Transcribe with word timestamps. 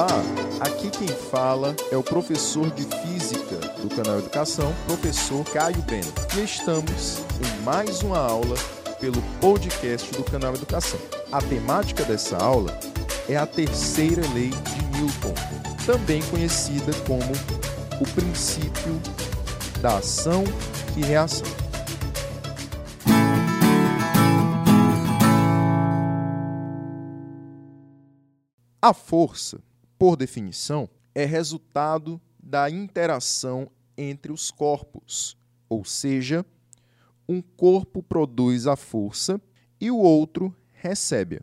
Olá, 0.00 0.22
aqui 0.60 0.88
quem 0.88 1.08
fala 1.08 1.76
é 1.92 1.96
o 1.96 2.02
professor 2.02 2.70
de 2.70 2.84
Física 2.84 3.56
do 3.82 3.94
canal 3.94 4.18
Educação, 4.18 4.74
professor 4.86 5.44
Caio 5.44 5.82
Breno. 5.82 6.10
E 6.38 6.42
estamos 6.42 7.18
em 7.18 7.62
mais 7.64 8.00
uma 8.00 8.18
aula 8.18 8.56
pelo 8.98 9.20
podcast 9.42 10.10
do 10.12 10.24
canal 10.24 10.54
Educação. 10.54 10.98
A 11.30 11.42
temática 11.42 12.02
dessa 12.02 12.38
aula 12.38 12.80
é 13.28 13.36
a 13.36 13.44
terceira 13.44 14.22
lei 14.32 14.48
de 14.48 14.98
Newton, 14.98 15.34
também 15.84 16.22
conhecida 16.30 16.92
como 17.06 17.32
o 18.00 18.14
princípio 18.14 18.98
da 19.82 19.98
ação 19.98 20.44
e 20.96 21.02
reação. 21.02 21.46
A 28.80 28.94
força, 28.94 29.60
por 30.00 30.16
definição, 30.16 30.88
é 31.14 31.26
resultado 31.26 32.18
da 32.42 32.70
interação 32.70 33.70
entre 33.98 34.32
os 34.32 34.50
corpos, 34.50 35.36
ou 35.68 35.84
seja, 35.84 36.42
um 37.28 37.42
corpo 37.42 38.02
produz 38.02 38.66
a 38.66 38.76
força 38.76 39.38
e 39.78 39.90
o 39.90 39.98
outro 39.98 40.56
recebe-a. 40.72 41.42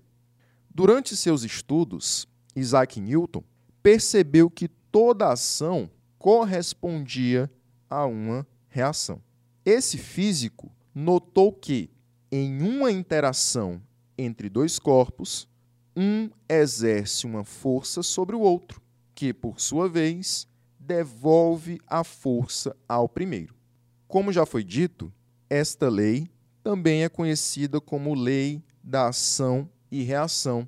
Durante 0.74 1.16
seus 1.16 1.44
estudos, 1.44 2.28
Isaac 2.56 3.00
Newton 3.00 3.44
percebeu 3.84 4.50
que 4.50 4.68
toda 4.68 5.32
ação 5.32 5.88
correspondia 6.18 7.52
a 7.88 8.08
uma 8.08 8.46
reação. 8.70 9.22
Esse 9.64 10.00
físico 10.00 10.72
notou 10.96 11.54
que, 11.54 11.92
em 12.32 12.64
uma 12.64 12.92
interação 12.92 13.80
entre 14.18 14.50
dois 14.50 14.80
corpos, 14.80 15.48
um 16.00 16.30
exerce 16.48 17.26
uma 17.26 17.44
força 17.44 18.04
sobre 18.04 18.36
o 18.36 18.40
outro, 18.40 18.80
que, 19.16 19.34
por 19.34 19.60
sua 19.60 19.90
vez, 19.90 20.48
devolve 20.80 21.82
a 21.88 22.04
força 22.04 22.78
ao 22.88 23.10
primeiro. 23.10 23.56
Como 24.08 24.32
já 24.32 24.46
foi 24.46 24.64
dito, 24.64 25.12
esta 25.50 25.90
lei 25.90 26.30
também 26.62 27.04
é 27.04 27.10
conhecida 27.10 27.82
como 27.82 28.14
lei 28.14 28.64
da 28.84 29.08
ação 29.08 29.68
e 29.90 30.04
reação, 30.04 30.68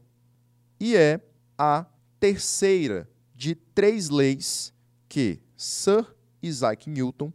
e 0.80 0.96
é 0.96 1.22
a 1.56 1.86
terceira 2.20 3.08
de 3.36 3.54
três 3.54 4.10
leis 4.10 4.74
que 5.08 5.40
Sir 5.56 6.08
Isaac 6.42 6.90
Newton 6.90 7.32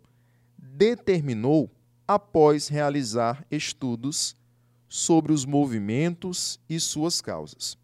determinou 0.58 1.70
após 2.08 2.66
realizar 2.66 3.46
estudos 3.48 4.36
sobre 4.88 5.32
os 5.32 5.44
movimentos 5.44 6.58
e 6.68 6.80
suas 6.80 7.20
causas. 7.20 7.83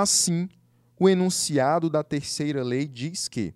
Assim, 0.00 0.48
o 0.96 1.08
enunciado 1.08 1.90
da 1.90 2.04
terceira 2.04 2.62
lei 2.62 2.86
diz 2.86 3.26
que 3.26 3.52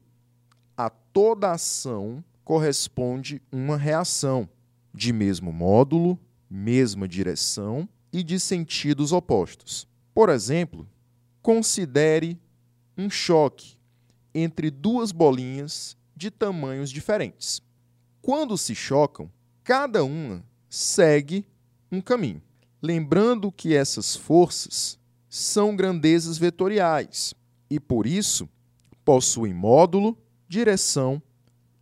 a 0.77 0.91
toda 0.91 1.53
ação 1.53 2.25
corresponde 2.43 3.41
uma 3.53 3.77
reação 3.77 4.48
de 4.93 5.13
mesmo 5.13 5.53
módulo, 5.53 6.19
mesma 6.51 7.07
direção 7.07 7.89
e 8.13 8.25
de 8.25 8.41
sentidos 8.41 9.13
opostos. 9.13 9.87
Por 10.13 10.29
exemplo, 10.31 10.85
considere 11.41 12.37
um 12.98 13.09
choque 13.09 13.77
entre 14.35 14.69
duas 14.69 15.13
bolinhas 15.13 15.97
de 16.17 16.29
tamanhos 16.29 16.91
diferentes. 16.91 17.63
Quando 18.20 18.59
se 18.59 18.75
chocam, 18.75 19.31
cada 19.63 20.03
uma 20.03 20.45
segue 20.69 21.47
um 21.89 22.01
caminho. 22.01 22.43
Lembrando 22.83 23.53
que 23.53 23.77
essas 23.77 24.17
forças 24.17 24.98
são 25.34 25.75
grandezas 25.75 26.36
vetoriais 26.36 27.33
e, 27.70 27.80
por 27.80 28.06
isso, 28.06 28.47
possuem 29.02 29.55
módulo, 29.55 30.14
direção 30.47 31.22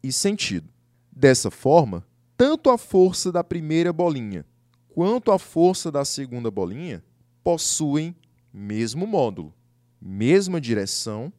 e 0.01 0.13
sentido. 0.13 0.69
Dessa 1.11 1.51
forma, 1.51 2.07
tanto 2.37 2.71
a 2.71 2.79
força 2.79 3.33
da 3.33 3.43
primeira 3.43 3.93
bolinha 3.93 4.47
quanto 4.89 5.33
a 5.33 5.39
força 5.39 5.91
da 5.91 6.05
segunda 6.05 6.49
bolinha 6.49 7.03
possuem 7.43 8.15
mesmo 8.53 9.05
módulo, 9.05 9.53
mesma 10.01 10.61
direção, 10.61 11.33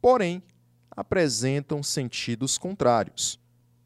porém 0.00 0.42
apresentam 0.90 1.82
sentidos 1.82 2.56
contrários, 2.56 3.38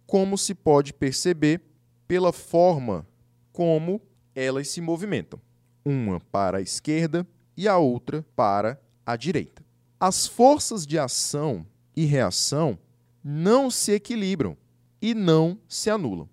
como 0.07 0.39
se 0.39 0.55
pode 0.55 0.93
perceber 0.95 1.61
pela 2.07 2.33
forma 2.33 3.05
como 3.53 4.01
elas 4.37 4.69
se 4.69 4.81
movimentam, 4.81 5.41
uma 5.85 6.21
para 6.21 6.59
a 6.59 6.63
esquerda 6.63 7.27
e 7.57 7.69
a 7.69 7.77
outra 7.79 8.25
para 8.35 8.81
a 9.05 9.17
direita. 9.17 9.65
As 9.99 10.27
forças 10.27 10.87
de 10.87 10.99
ação 10.99 11.67
e 11.95 12.05
reação 12.05 12.79
não 13.23 13.71
se 13.71 13.93
equilibram 13.93 14.57
e 15.01 15.15
não 15.15 15.59
se 15.69 15.91
anulam, 15.91 16.29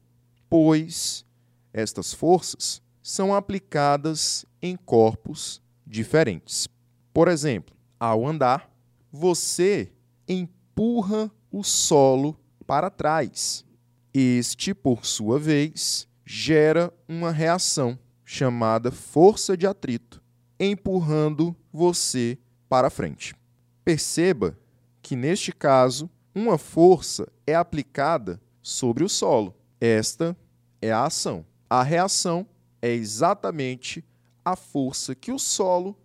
pois 0.49 1.25
estas 1.71 2.13
forças 2.13 2.81
são 3.01 3.33
aplicadas 3.33 4.45
em 4.61 4.75
corpos 4.75 5.61
diferentes. 5.85 6.67
Por 7.13 7.27
exemplo, 7.27 7.75
ao 7.99 8.27
andar, 8.27 8.71
você 9.11 9.91
empurra 10.27 11.31
o 11.51 11.63
solo 11.63 12.39
para 12.65 12.89
trás. 12.89 13.65
Este, 14.13 14.73
por 14.73 15.05
sua 15.05 15.39
vez, 15.39 16.07
gera 16.25 16.93
uma 17.07 17.31
reação 17.31 17.97
chamada 18.23 18.91
força 18.91 19.57
de 19.57 19.65
atrito 19.65 20.21
empurrando 20.59 21.55
você 21.71 22.37
para 22.67 22.89
frente. 22.89 23.35
Perceba 23.83 24.57
que, 25.01 25.15
neste 25.15 25.51
caso, 25.51 26.09
uma 26.35 26.57
força 26.57 27.27
é 27.47 27.55
aplicada 27.55 28.41
sobre 28.61 29.03
o 29.03 29.09
solo. 29.09 29.55
Esta 29.79 30.35
é 30.81 30.91
a 30.91 31.05
ação. 31.05 31.45
A 31.69 31.81
reação 31.81 32.45
é 32.81 32.91
exatamente 32.91 34.03
a 34.43 34.55
força 34.55 35.15
que 35.15 35.31
o 35.31 35.39
solo 35.39 35.97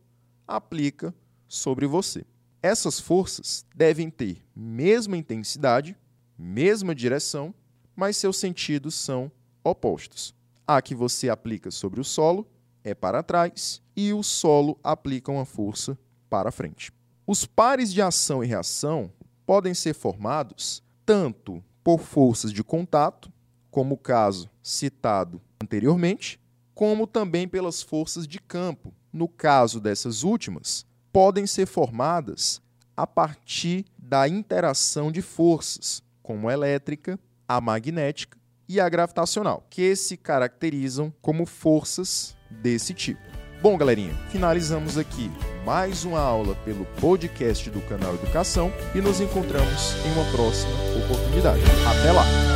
aplica 0.46 1.14
sobre 1.48 1.86
você. 1.86 2.24
Essas 2.62 2.98
forças 2.98 3.66
devem 3.74 4.08
ter 4.08 4.42
mesma 4.54 5.16
intensidade, 5.16 5.96
mesma 6.38 6.94
direção, 6.94 7.54
mas 7.94 8.16
seus 8.16 8.38
sentidos 8.38 8.94
são 8.94 9.30
opostos. 9.62 10.34
A 10.66 10.80
que 10.80 10.94
você 10.94 11.28
aplica 11.28 11.70
sobre 11.70 12.00
o 12.00 12.04
solo 12.04 12.48
é 12.82 12.94
para 12.94 13.22
trás 13.22 13.83
e 13.96 14.12
o 14.12 14.22
solo 14.22 14.78
aplica 14.82 15.30
uma 15.30 15.44
força 15.44 15.98
para 16.28 16.50
frente. 16.50 16.92
Os 17.26 17.46
pares 17.46 17.92
de 17.92 18.02
ação 18.02 18.42
e 18.42 18.46
reação 18.46 19.10
podem 19.46 19.74
ser 19.74 19.94
formados 19.94 20.82
tanto 21.06 21.62
por 21.82 22.00
forças 22.00 22.52
de 22.52 22.64
contato, 22.64 23.30
como 23.70 23.94
o 23.94 23.98
caso 23.98 24.48
citado 24.62 25.40
anteriormente, 25.62 26.40
como 26.74 27.06
também 27.06 27.46
pelas 27.46 27.82
forças 27.82 28.26
de 28.26 28.40
campo. 28.40 28.92
No 29.12 29.28
caso 29.28 29.80
dessas 29.80 30.22
últimas, 30.22 30.86
podem 31.12 31.46
ser 31.46 31.66
formadas 31.66 32.60
a 32.96 33.06
partir 33.06 33.84
da 33.98 34.28
interação 34.28 35.10
de 35.10 35.22
forças, 35.22 36.02
como 36.22 36.48
a 36.48 36.52
elétrica, 36.52 37.18
a 37.46 37.60
magnética 37.60 38.38
e 38.68 38.80
a 38.80 38.88
gravitacional, 38.88 39.66
que 39.68 39.94
se 39.94 40.16
caracterizam 40.16 41.12
como 41.20 41.44
forças 41.44 42.36
desse 42.50 42.94
tipo. 42.94 43.33
Bom, 43.64 43.78
galerinha, 43.78 44.12
finalizamos 44.28 44.98
aqui 44.98 45.32
mais 45.64 46.04
uma 46.04 46.20
aula 46.20 46.54
pelo 46.66 46.84
podcast 47.00 47.70
do 47.70 47.80
canal 47.80 48.12
Educação 48.12 48.70
e 48.94 49.00
nos 49.00 49.22
encontramos 49.22 49.94
em 50.04 50.12
uma 50.12 50.30
próxima 50.32 50.70
oportunidade. 51.02 51.62
Até 51.88 52.12
lá! 52.12 52.53